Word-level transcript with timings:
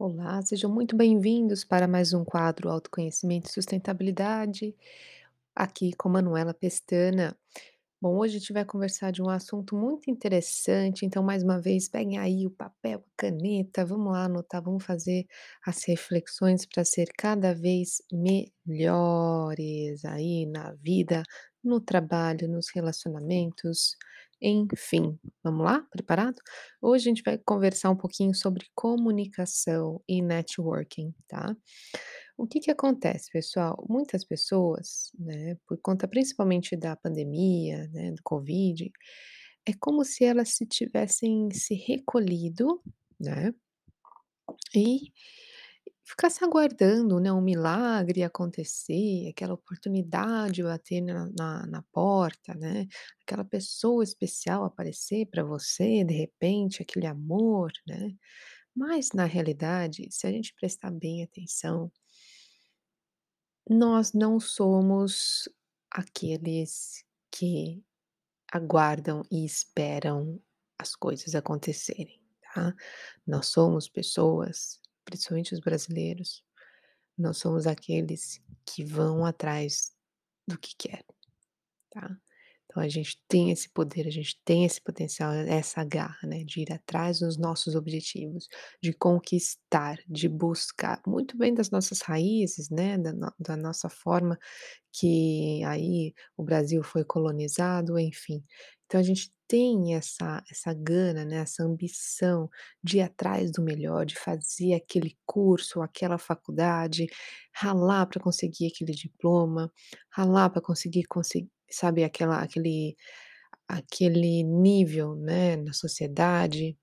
Olá, 0.00 0.40
sejam 0.42 0.70
muito 0.72 0.94
bem-vindos 0.96 1.64
para 1.64 1.88
mais 1.88 2.12
um 2.14 2.24
quadro 2.24 2.70
Autoconhecimento 2.70 3.48
e 3.48 3.52
Sustentabilidade, 3.52 4.72
aqui 5.54 5.92
com 5.94 6.08
Manuela 6.08 6.54
Pestana. 6.54 7.36
Bom, 8.00 8.16
hoje 8.18 8.36
a 8.36 8.38
gente 8.40 8.52
vai 8.52 8.64
conversar 8.64 9.10
de 9.12 9.22
um 9.22 9.28
assunto 9.28 9.76
muito 9.76 10.10
interessante, 10.10 11.04
então, 11.06 11.22
mais 11.22 11.42
uma 11.42 11.60
vez, 11.60 11.88
peguem 11.88 12.18
aí 12.18 12.46
o 12.46 12.50
papel, 12.50 13.00
a 13.00 13.10
caneta, 13.16 13.84
vamos 13.84 14.12
lá 14.12 14.26
anotar, 14.26 14.62
vamos 14.62 14.84
fazer 14.84 15.26
as 15.66 15.84
reflexões 15.84 16.64
para 16.66 16.84
ser 16.84 17.08
cada 17.18 17.54
vez 17.54 18.02
melhores 18.66 20.04
aí 20.04 20.46
na 20.46 20.74
vida, 20.74 21.24
no 21.64 21.80
trabalho, 21.80 22.48
nos 22.48 22.68
relacionamentos, 22.74 23.96
enfim. 24.40 25.18
Vamos 25.42 25.64
lá? 25.64 25.80
Preparado? 25.90 26.36
Hoje 26.80 27.08
a 27.08 27.08
gente 27.10 27.22
vai 27.24 27.38
conversar 27.38 27.90
um 27.90 27.96
pouquinho 27.96 28.34
sobre 28.34 28.66
comunicação 28.74 30.02
e 30.08 30.22
networking, 30.22 31.14
tá? 31.28 31.56
O 32.36 32.46
que 32.46 32.60
que 32.60 32.70
acontece, 32.70 33.30
pessoal? 33.32 33.84
Muitas 33.88 34.24
pessoas, 34.24 35.10
né, 35.18 35.56
por 35.66 35.78
conta 35.82 36.06
principalmente 36.08 36.76
da 36.76 36.96
pandemia, 36.96 37.88
né, 37.88 38.12
do 38.12 38.22
Covid, 38.22 38.90
é 39.66 39.72
como 39.80 40.04
se 40.04 40.24
elas 40.24 40.50
se 40.50 40.66
tivessem 40.66 41.50
se 41.52 41.74
recolhido, 41.74 42.80
né, 43.20 43.52
e 44.74 45.12
ficasse 46.18 46.44
aguardando, 46.44 47.20
né, 47.20 47.32
um 47.32 47.40
milagre 47.40 48.24
acontecer, 48.24 49.28
aquela 49.30 49.54
oportunidade 49.54 50.62
bater 50.64 51.00
na 51.02 51.26
na 51.38 51.66
na 51.66 51.82
porta, 51.92 52.54
né, 52.54 52.86
aquela 53.22 53.44
pessoa 53.44 54.04
especial 54.04 54.64
aparecer 54.64 55.26
para 55.26 55.44
você, 55.44 56.04
de 56.04 56.14
repente, 56.14 56.82
aquele 56.82 57.06
amor, 57.06 57.72
né. 57.86 58.12
Mas, 58.76 59.10
na 59.14 59.24
realidade, 59.26 60.08
se 60.12 60.26
a 60.26 60.32
gente 60.32 60.54
prestar 60.54 60.90
bem 60.92 61.22
atenção 61.24 61.90
Nós 63.68 64.12
não 64.12 64.38
somos 64.40 65.48
aqueles 65.90 67.04
que 67.30 67.82
aguardam 68.52 69.22
e 69.30 69.44
esperam 69.44 70.40
as 70.78 70.94
coisas 70.96 71.34
acontecerem, 71.34 72.20
tá. 72.54 72.74
Nós 73.26 73.46
somos 73.48 73.88
pessoas, 73.88 74.80
principalmente 75.08 75.54
os 75.54 75.60
brasileiros, 75.60 76.44
nós 77.18 77.38
somos 77.38 77.66
aqueles 77.66 78.40
que 78.66 78.84
vão 78.84 79.24
atrás 79.26 79.92
do 80.48 80.58
que 80.58 80.74
quer, 80.78 81.04
tá. 81.90 82.16
Então 82.66 82.82
a 82.82 82.88
gente 82.88 83.18
tem 83.28 83.50
esse 83.52 83.70
poder, 83.70 84.06
a 84.08 84.10
gente 84.10 84.40
tem 84.44 84.64
esse 84.66 84.80
potencial, 84.82 85.32
essa 85.34 85.84
garra, 85.84 86.28
né, 86.28 86.44
de 86.44 86.62
ir 86.62 86.72
atrás 86.72 87.20
dos 87.20 87.38
nossos 87.38 87.74
objetivos, 87.76 88.48
de 88.82 88.92
conquistar, 88.94 89.98
de 90.08 90.28
buscar, 90.28 91.02
muito 91.06 91.36
bem 91.38 91.54
das 91.54 91.70
nossas 91.70 92.02
raízes, 92.02 92.70
né, 92.70 92.98
da 92.98 93.12
no 93.14 93.32
da 93.40 93.56
nossa 93.56 93.88
forma 93.90 94.38
que 94.92 95.62
aí 95.64 96.14
o 96.36 96.44
Brasil 96.44 96.82
foi 96.84 97.04
colonizado, 97.04 97.98
enfim. 97.98 98.44
Então 98.88 99.00
a 99.00 99.04
gente 99.04 99.30
tem 99.46 99.94
essa 99.94 100.42
essa 100.50 100.74
gana, 100.74 101.24
né, 101.24 101.36
essa 101.38 101.62
ambição 101.64 102.48
de 102.82 102.98
ir 102.98 103.02
atrás 103.02 103.52
do 103.52 103.62
melhor, 103.62 104.06
de 104.06 104.16
fazer 104.18 104.74
aquele 104.74 105.16
curso, 105.26 105.82
aquela 105.82 106.18
faculdade, 106.18 107.06
ralar 107.54 108.06
para 108.06 108.20
conseguir 108.22 108.68
aquele 108.74 108.92
diploma, 108.92 109.70
ralar 110.10 110.50
para 110.50 110.62
conseguir 110.62 111.04
conse 111.06 111.48
sabe, 111.70 112.02
aquela 112.04 112.40
aquele 112.42 112.96
aquele 113.68 114.42
nível, 114.44 115.16
né, 115.16 115.56
na 115.56 115.72
sociedade 115.74 116.76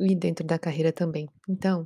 e 0.00 0.16
dentro 0.16 0.46
da 0.46 0.58
carreira 0.58 0.92
também. 0.92 1.28
Então, 1.48 1.84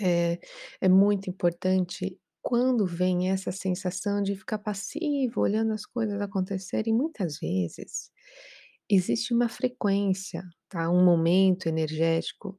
é 0.00 0.40
é 0.80 0.88
muito 0.88 1.30
importante 1.30 2.18
quando 2.48 2.86
vem 2.86 3.30
essa 3.30 3.52
sensação 3.52 4.22
de 4.22 4.34
ficar 4.34 4.56
passivo, 4.58 5.42
olhando 5.42 5.74
as 5.74 5.84
coisas 5.84 6.18
acontecerem, 6.18 6.94
muitas 6.94 7.38
vezes 7.38 8.10
existe 8.88 9.34
uma 9.34 9.50
frequência, 9.50 10.42
tá, 10.66 10.88
um 10.90 11.04
momento 11.04 11.66
energético 11.66 12.58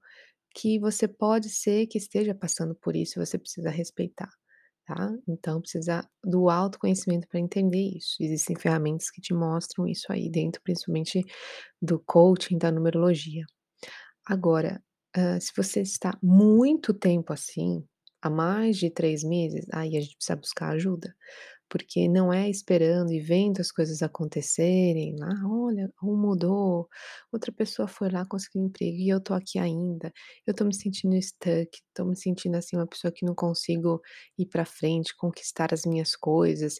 que 0.56 0.80
você 0.80 1.08
pode 1.08 1.50
ser 1.50 1.88
que 1.88 1.98
esteja 1.98 2.36
passando 2.36 2.76
por 2.76 2.96
isso 2.96 3.20
e 3.20 3.26
você 3.26 3.40
precisa 3.40 3.72
respeitar, 3.72 4.30
tá. 4.86 5.12
Então 5.28 5.62
precisa 5.62 6.08
do 6.24 6.50
autoconhecimento 6.50 7.28
para 7.28 7.40
entender 7.40 7.98
isso. 7.98 8.18
Existem 8.20 8.56
ferramentas 8.56 9.10
que 9.10 9.22
te 9.22 9.34
mostram 9.34 9.88
isso 9.88 10.12
aí 10.14 10.30
dentro, 10.30 10.62
principalmente 10.64 11.26
do 11.82 12.00
coaching, 12.00 12.60
da 12.60 12.72
numerologia. 12.72 13.46
Agora, 14.26 14.84
hã, 15.18 15.40
se 15.40 15.52
você 15.56 15.82
está 15.82 16.18
muito 16.22 16.94
tempo 16.94 17.34
assim, 17.34 17.84
há 18.22 18.30
mais 18.30 18.78
de 18.78 18.90
3 18.92 19.24
meses, 19.24 19.66
aí 19.74 19.98
a 19.98 20.02
gente 20.02 20.16
precisa 20.18 20.36
buscar 20.38 20.70
ajuda, 20.72 21.16
porque 21.70 22.08
não 22.10 22.34
é 22.34 22.50
esperando 22.50 23.12
e 23.14 23.20
vendo 23.22 23.60
as 23.62 23.72
coisas 23.72 24.02
acontecerem 24.04 25.16
lá, 25.20 25.30
"Olha, 25.48 25.92
um 26.04 26.16
mudou, 26.18 26.88
outra 27.32 27.52
pessoa 27.52 27.88
foi 27.88 28.10
lá, 28.10 28.26
conseguiu 28.26 28.64
emprego 28.64 28.98
e 28.98 29.10
eu 29.10 29.22
tô 29.22 29.34
aqui 29.36 29.60
ainda, 29.60 30.12
eu 30.48 30.54
tô 30.54 30.66
me 30.66 30.74
sentindo 30.76 31.16
stuck, 31.22 31.70
tô 31.94 32.06
me 32.06 32.16
sentindo, 32.18 32.56
assim, 32.58 32.76
uma 32.78 32.88
pessoa 32.88 33.12
que 33.12 33.26
não 33.26 33.36
consigo 33.36 34.02
ir 34.38 34.48
pra 34.48 34.66
frente, 34.66 35.16
conquistar 35.18 35.74
as 35.74 35.86
minhas 35.86 36.16
coisas". 36.16 36.80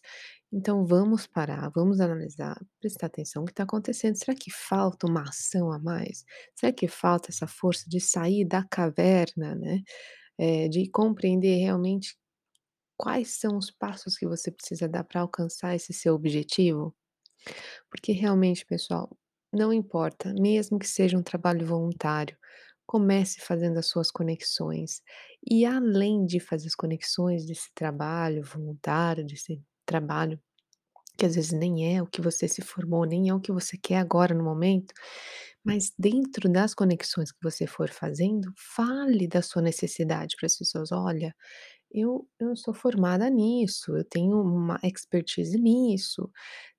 Então 0.52 0.86
vamos 0.86 1.28
parar, 1.28 1.70
vamos 1.76 2.00
analisar, 2.02 2.60
prestar 2.80 3.08
atenção 3.08 3.44
o 3.44 3.46
que 3.46 3.52
está 3.52 3.64
acontecendo. 3.64 4.16
Será 4.18 4.36
que 4.36 4.52
falta 4.52 5.06
uma 5.08 5.22
ação 5.24 5.72
a 5.72 5.78
mais? 5.80 6.26
Será 6.56 6.72
que 6.74 6.88
falta 6.88 7.30
essa 7.32 7.48
força 7.48 7.86
de 7.90 8.00
sair 8.02 8.46
da 8.46 8.64
caverna, 8.70 9.54
né, 9.56 9.82
eh, 10.40 10.70
de 10.70 10.90
compreender 10.92 11.58
realmente 11.60 12.18
quais 12.98 13.40
são 13.40 13.58
os 13.58 13.72
passos 13.72 14.18
que 14.18 14.28
você 14.28 14.52
precisa 14.52 14.88
dar 14.90 15.04
para 15.06 15.22
alcançar 15.22 15.76
esse 15.76 15.94
seu 15.94 16.16
objetivo? 16.16 16.96
Porque 17.90 18.12
realmente, 18.12 18.66
pessoal, 18.66 19.10
não 19.54 19.74
importa, 19.74 20.34
mesmo 20.40 20.80
que 20.80 20.88
seja 20.88 21.18
um 21.18 21.24
trabalho 21.24 21.66
voluntário, 21.66 22.38
comece 22.86 23.40
fazendo 23.42 23.78
as 23.78 23.88
suas 23.88 24.12
conexões. 24.12 25.02
E 25.50 25.66
além 25.66 26.26
de 26.26 26.40
fazer 26.40 26.68
as 26.68 26.76
conexões 26.76 27.46
desse 27.46 27.70
trabalho 27.74 28.44
voluntário, 28.44 29.26
desse 29.26 29.62
trabalho 29.86 30.40
que 31.18 31.26
às 31.26 31.36
vezes 31.36 31.52
nem 31.52 31.96
é 31.96 32.02
o 32.02 32.08
que 32.08 32.22
você 32.22 32.48
se 32.48 32.62
formou, 32.62 33.06
nem 33.06 33.30
é 33.30 33.34
o 33.34 33.40
que 33.42 33.52
você 33.52 33.78
quer 33.78 33.98
agora 33.98 34.34
no 34.34 34.44
momento, 34.44 34.94
mas 35.66 35.94
dentro 35.98 36.50
das 36.50 36.74
conexões 36.76 37.32
que 37.32 37.40
você 37.44 37.68
for 37.68 37.90
fazendo, 37.90 38.52
fale 38.58 39.28
da 39.28 39.42
sua 39.42 39.62
necessidade 39.62 40.36
para 40.38 40.48
as 40.48 40.58
pessoas: 40.58 40.92
"Olha, 40.92 41.36
eu 41.92 42.28
eu 42.40 42.56
sou 42.58 42.74
formada 42.74 43.30
nisso, 43.30 43.96
eu 43.98 44.04
tenho 44.06 44.42
uma 44.42 44.80
expertise 44.84 45.58
nisso. 45.60 46.32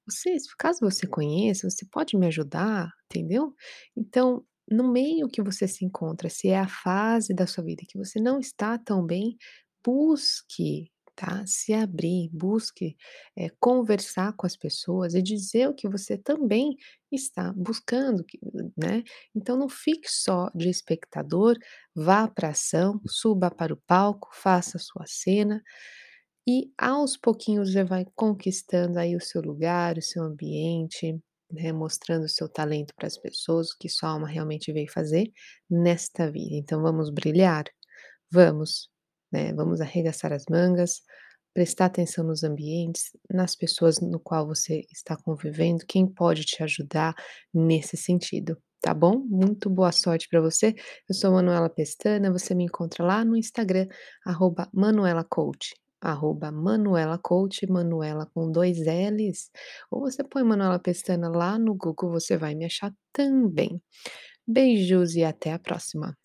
Você 0.09 0.37
caso 0.59 0.81
você 0.83 1.07
conheça, 1.07 1.69
você 1.71 1.87
pode 1.91 2.17
me 2.19 2.27
ajudar?", 2.29 2.93
entendeu? 3.07 3.55
Então, 3.97 4.45
no 4.71 4.91
meio 4.93 5.29
que 5.29 5.43
você 5.43 5.69
se 5.69 5.85
encontra, 5.85 6.31
se 6.31 6.49
é 6.49 6.59
a 6.61 6.69
fase 6.69 7.35
da 7.35 7.47
sua 7.47 7.65
vida 7.65 7.83
que 7.89 7.99
você 7.99 8.21
não 8.21 8.41
está 8.41 8.79
tão 8.79 9.05
bem, 9.07 9.37
busque, 9.85 10.91
tá, 11.21 11.45
se 11.47 11.73
abrir, 11.75 12.31
busque, 12.33 12.97
eh, 13.37 13.51
conversar 13.61 14.33
com 14.37 14.47
as 14.47 14.57
pessoas 14.57 15.15
e 15.15 15.23
dizer 15.23 15.69
o 15.69 15.75
que 15.75 15.89
você 15.89 16.17
também 16.19 16.77
está 17.13 17.53
buscando, 17.55 18.25
né. 18.77 19.03
Então 19.35 19.57
não 19.59 19.69
fique 19.69 20.09
só 20.11 20.51
de 20.55 20.69
espectador, 20.71 21.57
vá 21.95 22.29
pra 22.29 22.51
ação, 22.51 23.01
suba 23.07 23.51
para 23.51 23.75
o 23.75 23.83
palco, 23.87 24.29
faça 24.33 24.79
a 24.79 24.81
sua 24.81 25.05
cena 25.07 25.63
e 26.47 26.71
aos 26.79 27.17
pouquinhos 27.17 27.71
já 27.73 27.85
vai 27.85 28.05
conquistando 28.15 28.99
aí 28.99 29.17
o 29.17 29.21
seu 29.21 29.41
lugar, 29.43 29.97
o 29.99 30.03
seu 30.03 30.23
ambiente, 30.25 31.19
né, 31.51 31.73
mostrando 31.73 32.25
o 32.25 32.29
seu 32.29 32.49
talento 32.49 32.95
para 32.97 33.07
as 33.07 33.19
pessoas, 33.19 33.71
o 33.71 33.79
que 33.79 33.89
sua 33.89 34.11
alma 34.11 34.29
realmente 34.29 34.73
veio 34.73 34.91
fazer 34.93 35.31
nesta 35.71 36.31
vida. 36.31 36.55
Então 36.57 36.83
vamos 36.83 37.11
brilhar? 37.11 37.65
Vamos, 38.33 38.90
né, 39.33 39.53
vamos 39.55 39.81
arregaçar 39.81 40.33
as 40.33 40.45
mangas, 40.51 41.01
prestar 41.55 41.87
atenção 41.87 42.25
nos 42.25 42.43
ambientes, 42.45 43.11
nas 43.29 43.57
pessoas 43.57 44.01
no 44.01 44.21
qual 44.21 44.47
você 44.47 44.85
está 44.93 45.17
convivendo, 45.17 45.85
quem 45.87 46.07
pode 46.07 46.45
te 46.45 46.63
ajudar 46.63 47.15
nesse 47.53 47.97
sentido, 47.97 48.57
tá 48.81 48.95
bom? 48.95 49.19
Muito 49.29 49.69
boa 49.69 49.93
sorte 49.93 50.29
para 50.29 50.41
você. 50.41 50.75
Eu 51.09 51.15
sou 51.15 51.33
Manuela 51.33 51.69
Pestana, 51.69 52.31
você 52.31 52.55
me 52.55 52.65
encontra 52.65 53.05
lá 53.05 53.25
no 53.25 53.37
Instagram, 53.37 53.89
arroba 54.25 54.69
Manuela 54.73 55.25
Coach, 55.25 55.75
arroba 56.01 56.51
Manuela 56.53 57.19
Coach, 57.19 57.67
Manuela 57.67 58.27
com 58.33 58.51
2 58.51 58.87
Ls, 58.87 59.51
ou 59.91 60.01
você 60.01 60.25
põe 60.25 60.43
Manuela 60.43 60.79
Pestana 60.79 61.29
lá 61.29 61.59
no 61.59 61.75
Google, 61.75 62.11
você 62.11 62.37
vai 62.37 62.55
me 62.55 62.65
achar 62.65 62.93
também. 63.13 63.83
Beijos 64.47 65.15
e 65.15 65.25
até 65.25 65.53
a 65.53 65.59
próxima. 65.59 66.17